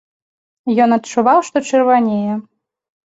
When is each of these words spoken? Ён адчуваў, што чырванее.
Ён 0.87 0.95
адчуваў, 0.97 1.39
што 1.49 1.57
чырванее. 1.69 2.33